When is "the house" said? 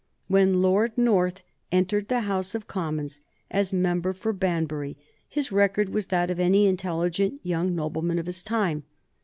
2.07-2.55